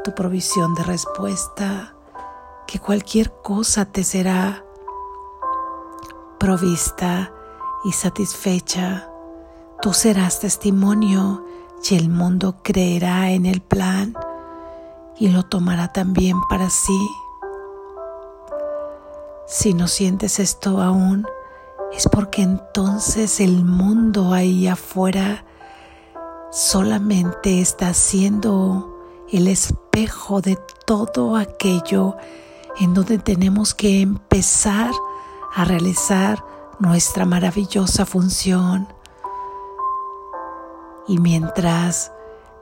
tu 0.04 0.14
provisión 0.16 0.76
de 0.76 0.84
respuesta, 0.84 1.94
que 2.68 2.80
cualquier 2.80 3.32
cosa 3.42 3.86
te 3.86 4.04
será 4.04 4.64
provista 6.38 7.32
y 7.84 7.92
satisfecha. 7.92 9.10
Tú 9.82 9.94
serás 9.94 10.40
testimonio 10.40 11.46
y 11.90 11.96
el 11.96 12.10
mundo 12.10 12.58
creerá 12.64 13.32
en 13.32 13.46
el 13.46 13.62
plan 13.62 14.14
y 15.18 15.30
lo 15.30 15.44
tomará 15.44 15.92
también 15.92 16.38
para 16.50 16.70
sí. 16.70 17.10
Si 19.48 19.74
no 19.74 19.88
sientes 19.88 20.40
esto 20.40 20.82
aún, 20.82 21.26
es 21.94 22.08
porque 22.08 22.44
entonces 22.44 23.40
el 23.40 23.66
mundo 23.66 24.34
ahí 24.34 24.68
afuera 24.68 25.46
solamente 26.52 27.62
está 27.62 27.94
siendo 27.94 28.96
el 29.32 29.48
espejo 29.48 30.42
de 30.42 30.58
todo 30.86 31.36
aquello 31.36 32.16
en 32.80 32.94
donde 32.94 33.18
tenemos 33.18 33.74
que 33.74 34.02
empezar 34.02 34.92
a 35.54 35.66
realizar 35.66 36.44
nuestra 36.80 37.26
maravillosa 37.26 38.06
función. 38.06 38.88
Y 41.08 41.18
mientras 41.18 42.12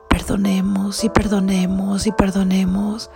perdonemos 0.10 1.04
y 1.04 1.10
perdonemos 1.10 2.08
y 2.08 2.12
perdonemos, 2.12 3.10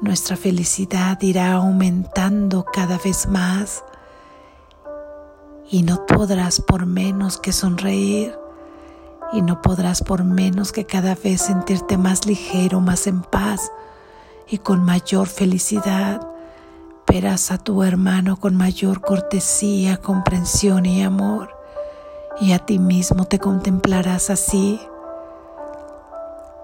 nuestra 0.00 0.36
felicidad 0.36 1.20
irá 1.20 1.52
aumentando 1.54 2.64
cada 2.64 2.98
vez 2.98 3.28
más 3.28 3.84
y 5.70 5.84
no 5.84 6.04
podrás 6.04 6.60
por 6.60 6.84
menos 6.84 7.38
que 7.38 7.52
sonreír 7.52 8.36
y 9.32 9.42
no 9.42 9.62
podrás 9.62 10.02
por 10.02 10.24
menos 10.24 10.72
que 10.72 10.84
cada 10.84 11.14
vez 11.14 11.42
sentirte 11.42 11.96
más 11.96 12.26
ligero, 12.26 12.80
más 12.80 13.06
en 13.06 13.22
paz 13.22 13.70
y 14.48 14.58
con 14.58 14.84
mayor 14.84 15.28
felicidad. 15.28 16.26
Verás 17.06 17.52
a 17.52 17.58
tu 17.58 17.84
hermano 17.84 18.36
con 18.36 18.56
mayor 18.56 19.00
cortesía, 19.00 19.98
comprensión 19.98 20.86
y 20.86 21.02
amor 21.02 21.54
y 22.40 22.52
a 22.52 22.58
ti 22.58 22.80
mismo 22.80 23.26
te 23.26 23.38
contemplarás 23.38 24.30
así. 24.30 24.80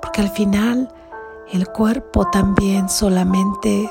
Porque 0.02 0.20
al 0.20 0.30
final 0.30 0.92
el 1.52 1.68
cuerpo 1.68 2.28
también 2.30 2.88
solamente 2.88 3.88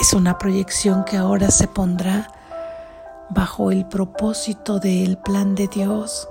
es 0.00 0.14
una 0.14 0.38
proyección 0.38 1.04
que 1.04 1.18
ahora 1.18 1.50
se 1.50 1.68
pondrá 1.68 2.30
bajo 3.30 3.70
el 3.70 3.86
propósito 3.86 4.78
del 4.78 5.18
plan 5.18 5.54
de 5.54 5.68
Dios 5.68 6.28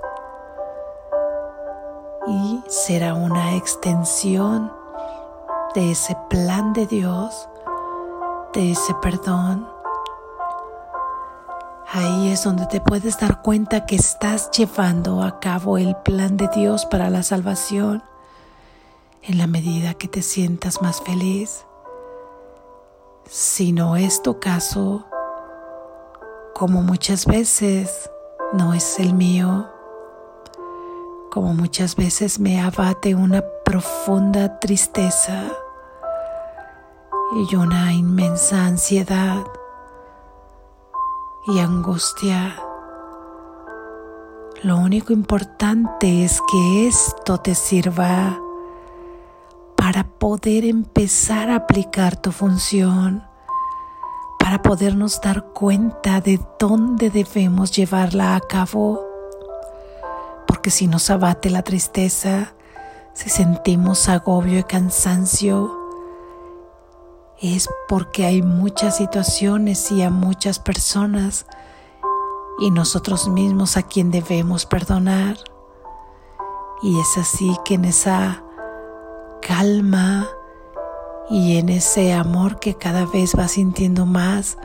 y 2.26 2.62
será 2.68 3.14
una 3.14 3.54
extensión 3.56 4.72
de 5.74 5.92
ese 5.92 6.16
plan 6.28 6.72
de 6.72 6.86
Dios, 6.86 7.48
de 8.52 8.72
ese 8.72 8.94
perdón. 8.94 9.68
Ahí 11.88 12.30
es 12.30 12.42
donde 12.42 12.66
te 12.66 12.80
puedes 12.80 13.18
dar 13.20 13.42
cuenta 13.42 13.86
que 13.86 13.96
estás 13.96 14.50
llevando 14.50 15.22
a 15.22 15.38
cabo 15.38 15.78
el 15.78 15.94
plan 15.96 16.36
de 16.36 16.48
Dios 16.48 16.84
para 16.84 17.10
la 17.10 17.22
salvación 17.22 18.02
en 19.22 19.38
la 19.38 19.46
medida 19.46 19.94
que 19.94 20.08
te 20.08 20.22
sientas 20.22 20.82
más 20.82 21.00
feliz. 21.00 21.64
Si 23.28 23.72
no 23.72 23.96
es 23.96 24.22
tu 24.22 24.40
caso, 24.40 25.06
como 26.58 26.80
muchas 26.80 27.26
veces 27.26 28.10
no 28.54 28.72
es 28.72 28.98
el 28.98 29.12
mío, 29.12 29.68
como 31.30 31.52
muchas 31.52 31.96
veces 31.96 32.40
me 32.40 32.62
abate 32.62 33.14
una 33.14 33.44
profunda 33.62 34.58
tristeza 34.58 35.52
y 37.50 37.54
una 37.56 37.92
inmensa 37.92 38.64
ansiedad 38.64 39.44
y 41.46 41.58
angustia. 41.58 42.56
Lo 44.62 44.78
único 44.78 45.12
importante 45.12 46.24
es 46.24 46.40
que 46.50 46.88
esto 46.88 47.36
te 47.36 47.54
sirva 47.54 48.40
para 49.76 50.04
poder 50.04 50.64
empezar 50.64 51.50
a 51.50 51.56
aplicar 51.56 52.16
tu 52.16 52.32
función 52.32 53.25
para 54.46 54.62
podernos 54.62 55.20
dar 55.20 55.46
cuenta 55.46 56.20
de 56.20 56.40
dónde 56.60 57.10
debemos 57.10 57.72
llevarla 57.72 58.36
a 58.36 58.40
cabo. 58.40 59.04
Porque 60.46 60.70
si 60.70 60.86
nos 60.86 61.10
abate 61.10 61.50
la 61.50 61.62
tristeza, 61.62 62.54
si 63.12 63.28
sentimos 63.28 64.08
agobio 64.08 64.60
y 64.60 64.62
cansancio, 64.62 65.76
es 67.42 67.68
porque 67.88 68.24
hay 68.24 68.40
muchas 68.40 68.98
situaciones 68.98 69.90
y 69.90 70.02
a 70.02 70.10
muchas 70.10 70.60
personas 70.60 71.46
y 72.60 72.70
nosotros 72.70 73.26
mismos 73.26 73.76
a 73.76 73.82
quien 73.82 74.12
debemos 74.12 74.64
perdonar. 74.64 75.38
Y 76.82 77.00
es 77.00 77.18
así 77.18 77.56
que 77.64 77.74
en 77.74 77.86
esa 77.86 78.44
calma, 79.42 80.28
y 81.28 81.56
en 81.56 81.68
ese 81.68 82.12
amor 82.12 82.60
que 82.60 82.74
cada 82.74 83.04
vez 83.04 83.34
vas 83.34 83.52
sintiendo 83.52 84.06
más, 84.06 84.56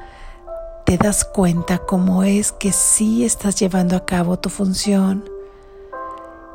te 0.86 0.98
das 0.98 1.26
cuenta 1.26 1.80
cómo 1.80 2.24
es 2.24 2.52
que 2.52 2.72
sí 2.72 3.26
estás 3.26 3.56
llevando 3.56 3.96
a 3.96 4.06
cabo 4.06 4.38
tu 4.38 4.50
función. 4.50 5.24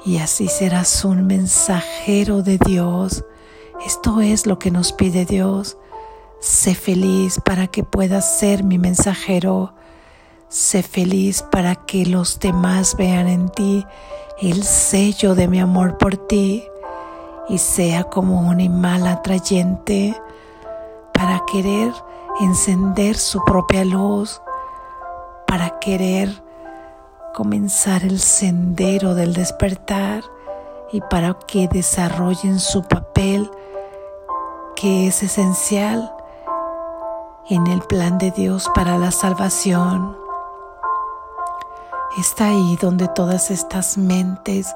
Y 0.05 0.19
así 0.19 0.47
serás 0.49 1.05
un 1.05 1.27
mensajero 1.27 2.42
de 2.42 2.59
Dios. 2.59 3.25
Esto 3.85 4.21
es 4.21 4.47
lo 4.47 4.59
que 4.59 4.71
nos 4.71 4.92
pide 4.92 5.25
Dios. 5.25 5.77
Sé 6.38 6.75
feliz 6.75 7.40
para 7.45 7.66
que 7.66 7.83
puedas 7.83 8.38
ser 8.38 8.62
mi 8.62 8.79
mensajero. 8.79 9.75
Sé 10.49 10.83
feliz 10.85 11.42
para 11.42 11.75
que 11.75 12.07
los 12.07 12.38
demás 12.38 12.97
vean 12.97 13.27
en 13.27 13.49
ti 13.49 13.85
el 14.40 14.62
sello 14.62 15.35
de 15.35 15.49
mi 15.49 15.59
amor 15.59 15.99
por 15.99 16.16
ti 16.16 16.62
y 17.48 17.59
sea 17.59 18.04
como 18.04 18.40
un 18.40 18.61
imán 18.61 19.06
atrayente 19.06 20.20
para 21.12 21.42
querer 21.50 21.92
encender 22.40 23.16
su 23.16 23.42
propia 23.44 23.85
luz, 23.85 24.42
para 25.46 25.78
querer 25.78 26.42
comenzar 27.35 28.02
el 28.02 28.18
sendero 28.18 29.14
del 29.14 29.32
despertar 29.35 30.24
y 30.92 31.00
para 31.02 31.35
que 31.46 31.68
desarrollen 31.68 32.59
su 32.59 32.82
papel 32.82 33.50
que 34.74 35.06
es 35.06 35.22
esencial 35.22 36.12
en 37.48 37.66
el 37.66 37.80
plan 37.82 38.18
de 38.18 38.30
Dios 38.30 38.70
para 38.74 38.98
la 38.98 39.11
salvación. 39.11 40.16
está 42.18 42.46
ahí 42.48 42.78
donde 42.80 43.09
todas 43.09 43.50
estas 43.50 43.98
mentes 43.98 44.74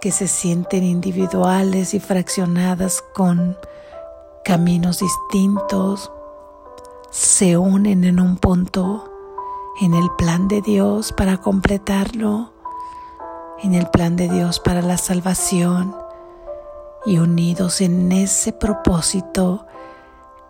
que 0.00 0.12
se 0.12 0.28
sienten 0.28 0.84
individuales 0.84 1.94
y 1.94 2.00
fraccionadas 2.00 3.02
con 3.14 3.56
caminos 4.44 5.00
distintos 5.00 6.10
se 7.10 7.56
unen 7.56 8.04
en 8.04 8.20
un 8.20 8.36
punto 8.36 9.10
en 9.80 9.94
el 9.94 10.10
plan 10.16 10.48
de 10.48 10.60
Dios 10.60 11.12
para 11.12 11.38
completarlo, 11.38 12.52
en 13.62 13.74
el 13.74 13.88
plan 13.88 14.16
de 14.16 14.28
Dios 14.28 14.60
para 14.60 14.82
la 14.82 14.98
salvación 14.98 15.94
y 17.06 17.18
unidos 17.18 17.80
en 17.80 18.12
ese 18.12 18.52
propósito 18.52 19.66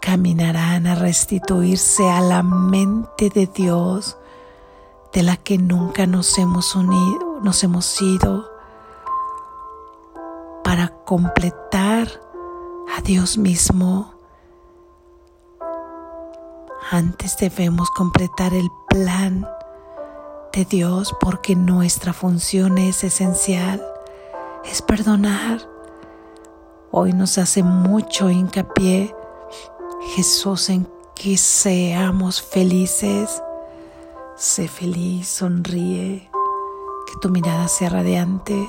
caminarán 0.01 0.87
a 0.87 0.95
restituirse 0.95 2.09
a 2.09 2.21
la 2.21 2.43
mente 2.43 3.31
de 3.31 3.47
Dios 3.47 4.17
de 5.13 5.23
la 5.23 5.37
que 5.37 5.59
nunca 5.59 6.07
nos 6.07 6.39
hemos 6.39 6.75
unido, 6.75 7.41
nos 7.43 7.63
hemos 7.65 8.01
ido 8.01 8.58
completar 11.09 12.07
a 12.95 13.01
Dios 13.01 13.39
mismo. 13.39 14.13
Antes 16.91 17.39
debemos 17.39 17.91
completar 17.93 18.53
el 18.53 18.69
plan 18.91 19.49
de 20.53 20.67
Dios 20.67 21.17
porque 21.19 21.57
nuestra 21.57 22.13
función 22.13 22.77
es 22.77 23.05
esencial, 23.05 23.83
es 24.67 24.83
perdonar. 24.83 25.67
Hoy 26.91 27.15
nos 27.15 27.39
hace 27.39 27.63
mucho 27.63 28.29
hincapié 28.29 29.17
Jesús 30.15 30.69
en 30.69 30.87
que 31.15 31.39
seamos 31.39 32.43
felices. 32.43 33.43
Sé 34.37 34.69
feliz, 34.69 35.27
sonríe, 35.27 36.31
que 37.07 37.19
tu 37.23 37.31
mirada 37.31 37.67
sea 37.69 37.89
radiante. 37.89 38.69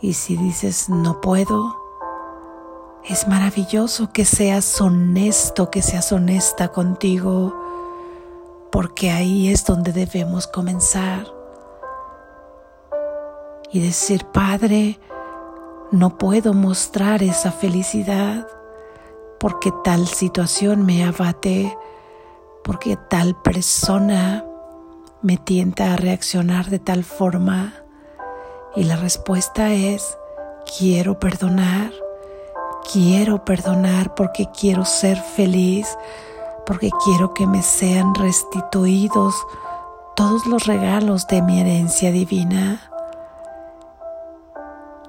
Y 0.00 0.14
si 0.14 0.36
dices 0.36 0.88
no 0.88 1.20
puedo, 1.20 1.76
es 3.04 3.28
maravilloso 3.28 4.10
que 4.12 4.24
seas 4.24 4.80
honesto, 4.80 5.70
que 5.70 5.82
seas 5.82 6.12
honesta 6.12 6.68
contigo, 6.68 7.54
porque 8.70 9.10
ahí 9.10 9.48
es 9.50 9.64
donde 9.64 9.92
debemos 9.92 10.46
comenzar. 10.46 11.26
Y 13.72 13.80
decir, 13.80 14.24
Padre, 14.26 14.98
no 15.90 16.18
puedo 16.18 16.54
mostrar 16.54 17.22
esa 17.22 17.52
felicidad 17.52 18.46
porque 19.40 19.72
tal 19.82 20.06
situación 20.06 20.84
me 20.84 21.04
abate, 21.04 21.76
porque 22.62 22.96
tal 23.08 23.34
persona 23.40 24.44
me 25.22 25.36
tienta 25.36 25.94
a 25.94 25.96
reaccionar 25.96 26.68
de 26.68 26.78
tal 26.78 27.04
forma. 27.04 27.74
Y 28.76 28.84
la 28.84 28.96
respuesta 28.96 29.72
es, 29.72 30.16
quiero 30.78 31.18
perdonar, 31.18 31.92
quiero 32.92 33.44
perdonar 33.44 34.14
porque 34.14 34.48
quiero 34.58 34.84
ser 34.84 35.16
feliz, 35.16 35.96
porque 36.66 36.90
quiero 37.04 37.34
que 37.34 37.46
me 37.46 37.62
sean 37.62 38.14
restituidos 38.14 39.34
todos 40.14 40.46
los 40.46 40.66
regalos 40.66 41.26
de 41.26 41.42
mi 41.42 41.60
herencia 41.60 42.12
divina. 42.12 42.80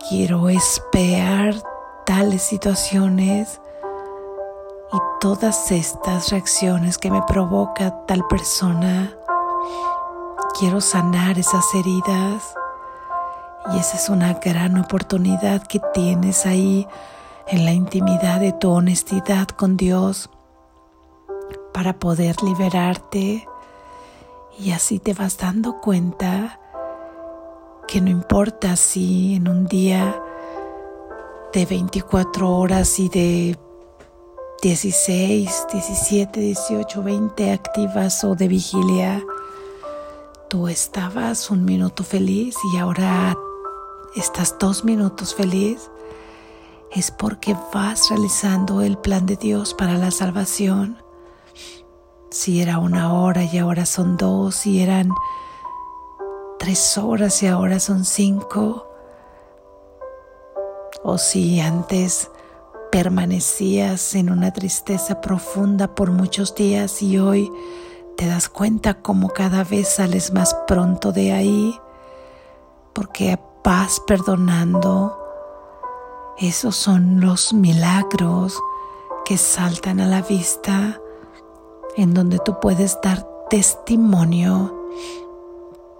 Quiero 0.09 0.49
esperar 0.49 1.55
tales 2.05 2.41
situaciones 2.41 3.61
y 4.91 4.97
todas 5.19 5.71
estas 5.71 6.31
reacciones 6.31 6.97
que 6.97 7.11
me 7.11 7.21
provoca 7.21 8.05
tal 8.07 8.25
persona, 8.27 9.13
quiero 10.57 10.81
sanar 10.81 11.37
esas 11.37 11.65
heridas. 11.75 12.55
Y 13.69 13.77
esa 13.77 13.97
es 13.97 14.09
una 14.09 14.33
gran 14.33 14.77
oportunidad 14.77 15.65
que 15.67 15.79
tienes 15.93 16.45
ahí 16.45 16.87
en 17.47 17.65
la 17.65 17.71
intimidad 17.71 18.39
de 18.39 18.53
tu 18.53 18.71
honestidad 18.71 19.47
con 19.47 19.77
Dios 19.77 20.29
para 21.73 21.99
poder 21.99 22.41
liberarte. 22.41 23.47
Y 24.59 24.71
así 24.71 24.99
te 24.99 25.13
vas 25.13 25.37
dando 25.37 25.79
cuenta 25.79 26.59
que 27.87 28.01
no 28.01 28.09
importa 28.09 28.75
si 28.75 29.35
en 29.35 29.47
un 29.47 29.67
día 29.67 30.19
de 31.53 31.65
24 31.65 32.49
horas 32.49 32.99
y 32.99 33.09
de 33.09 33.57
16, 34.61 35.67
17, 35.71 36.39
18, 36.39 37.03
20 37.03 37.51
activas 37.51 38.23
o 38.23 38.35
de 38.35 38.47
vigilia, 38.47 39.23
tú 40.49 40.67
estabas 40.67 41.49
un 41.49 41.65
minuto 41.65 42.03
feliz 42.03 42.55
y 42.73 42.77
ahora 42.77 43.35
estás 44.15 44.57
dos 44.59 44.83
minutos 44.83 45.35
feliz, 45.35 45.89
es 46.91 47.11
porque 47.11 47.55
vas 47.73 48.09
realizando 48.09 48.81
el 48.81 48.97
plan 48.97 49.25
de 49.25 49.37
Dios 49.37 49.73
para 49.73 49.97
la 49.97 50.11
salvación. 50.11 51.01
Si 52.29 52.61
era 52.61 52.79
una 52.79 53.13
hora 53.13 53.43
y 53.43 53.57
ahora 53.57 53.85
son 53.85 54.17
dos, 54.17 54.55
si 54.55 54.81
eran 54.81 55.09
tres 56.59 56.97
horas 56.97 57.41
y 57.43 57.47
ahora 57.47 57.79
son 57.79 58.05
cinco, 58.05 58.87
o 61.03 61.17
si 61.17 61.59
antes 61.59 62.29
permanecías 62.91 64.15
en 64.15 64.29
una 64.29 64.51
tristeza 64.51 65.21
profunda 65.21 65.95
por 65.95 66.11
muchos 66.11 66.53
días 66.53 67.01
y 67.01 67.17
hoy 67.17 67.51
te 68.17 68.27
das 68.27 68.49
cuenta 68.49 69.01
como 69.01 69.29
cada 69.29 69.63
vez 69.63 69.87
sales 69.87 70.33
más 70.33 70.53
pronto 70.67 71.11
de 71.11 71.31
ahí 71.31 71.79
porque 72.93 73.39
vas 73.63 73.99
perdonando. 73.99 75.17
Esos 76.37 76.75
son 76.75 77.21
los 77.21 77.53
milagros 77.53 78.59
que 79.25 79.37
saltan 79.37 79.99
a 79.99 80.07
la 80.07 80.21
vista 80.21 80.99
en 81.95 82.13
donde 82.13 82.39
tú 82.39 82.59
puedes 82.59 82.99
dar 83.01 83.27
testimonio 83.49 84.75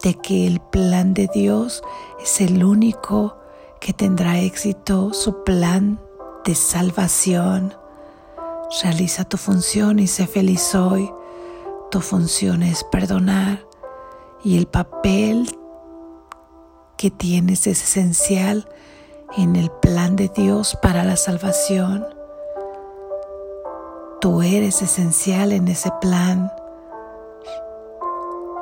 de 0.03 0.15
que 0.15 0.47
el 0.47 0.59
plan 0.59 1.13
de 1.13 1.29
Dios 1.33 1.83
es 2.19 2.41
el 2.41 2.63
único 2.63 3.37
que 3.79 3.93
tendrá 3.93 4.39
éxito, 4.39 5.13
su 5.13 5.43
plan 5.43 5.99
de 6.45 6.55
salvación. 6.55 7.75
Realiza 8.81 9.25
tu 9.25 9.37
función 9.37 9.99
y 9.99 10.07
sé 10.07 10.27
feliz 10.27 10.73
hoy. 10.75 11.11
Tu 11.91 11.99
función 11.99 12.63
es 12.63 12.83
perdonar 12.85 13.65
y 14.43 14.57
el 14.57 14.65
papel 14.65 15.60
que 17.01 17.09
tienes 17.09 17.65
es 17.65 17.81
esencial 17.81 18.69
en 19.35 19.55
el 19.55 19.71
plan 19.71 20.15
de 20.15 20.27
Dios 20.27 20.77
para 20.83 21.03
la 21.03 21.15
salvación. 21.15 22.05
Tú 24.19 24.43
eres 24.43 24.83
esencial 24.83 25.51
en 25.51 25.67
ese 25.67 25.89
plan. 25.99 26.51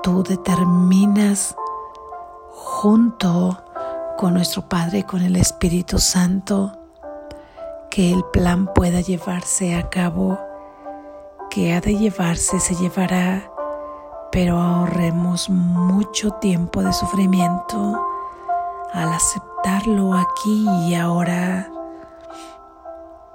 Tú 0.04 0.24
determinas 0.24 1.54
junto 2.52 3.62
con 4.18 4.36
nuestro 4.36 4.70
Padre 4.70 5.00
y 5.00 5.04
con 5.04 5.22
el 5.22 5.36
Espíritu 5.36 6.00
Santo 6.00 6.72
que 7.92 8.14
el 8.14 8.24
plan 8.32 8.74
pueda 8.74 9.02
llevarse 9.02 9.76
a 9.76 9.90
cabo, 9.90 10.40
que 11.50 11.74
ha 11.74 11.82
de 11.82 11.98
llevarse 11.98 12.62
se 12.62 12.76
llevará, 12.76 13.52
pero 14.32 14.58
ahorremos 14.62 15.50
mucho 15.50 16.32
tiempo 16.36 16.82
de 16.82 16.94
sufrimiento 16.94 18.02
al 18.94 19.14
aceptarlo 19.14 20.14
aquí 20.14 20.68
y 20.88 20.96
ahora. 20.96 21.72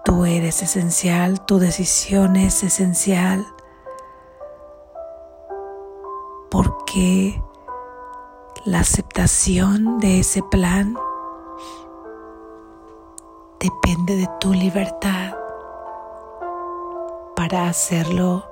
Tú 0.04 0.24
eres 0.26 0.62
esencial, 0.62 1.44
tu 1.46 1.58
decisión 1.58 2.36
es 2.36 2.62
esencial, 2.62 3.46
porque 6.50 7.42
la 8.64 8.80
aceptación 8.80 9.98
de 9.98 10.20
ese 10.20 10.42
plan 10.42 10.96
depende 13.58 14.16
de 14.16 14.28
tu 14.40 14.52
libertad 14.52 15.36
para 17.34 17.68
hacerlo. 17.68 18.44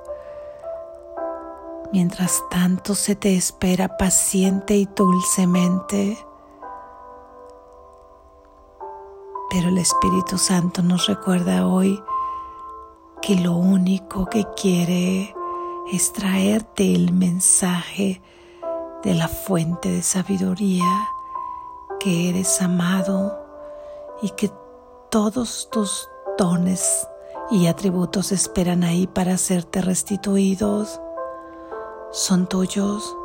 Mientras 1.91 2.43
tanto 2.49 2.95
se 2.95 3.15
te 3.15 3.35
espera 3.35 3.97
paciente 3.97 4.75
y 4.75 4.85
dulcemente. 4.95 6.17
Pero 9.53 9.69
el 9.69 9.77
Espíritu 9.77 10.39
Santo 10.39 10.81
nos 10.81 11.05
recuerda 11.05 11.67
hoy 11.67 12.03
que 13.21 13.35
lo 13.35 13.53
único 13.53 14.25
que 14.25 14.47
quiere 14.59 15.35
es 15.91 16.11
traerte 16.11 16.95
el 16.95 17.13
mensaje 17.13 18.19
de 19.03 19.13
la 19.13 19.27
fuente 19.27 19.91
de 19.91 20.01
sabiduría, 20.01 21.07
que 21.99 22.29
eres 22.29 22.63
amado 22.63 23.45
y 24.23 24.31
que 24.31 24.51
todos 25.11 25.69
tus 25.69 26.09
dones 26.35 27.07
y 27.51 27.67
atributos 27.67 28.31
esperan 28.31 28.83
ahí 28.83 29.05
para 29.05 29.37
serte 29.37 29.83
restituidos. 29.83 30.99
Son 32.11 32.47
tuyos. 32.47 33.15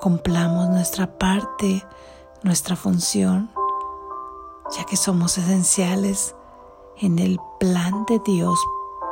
cumplamos 0.00 0.68
nuestra 0.68 1.18
parte, 1.18 1.82
nuestra 2.42 2.76
función, 2.76 3.50
ya 4.70 4.84
que 4.84 4.96
somos 4.96 5.38
esenciales 5.38 6.34
en 6.98 7.18
el 7.18 7.38
plan 7.60 8.04
de 8.06 8.20
Dios 8.24 8.58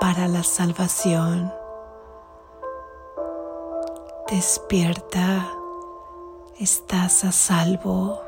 para 0.00 0.28
la 0.28 0.42
salvación. 0.42 1.52
Despierta, 4.28 5.52
estás 6.58 7.24
a 7.24 7.32
salvo. 7.32 8.21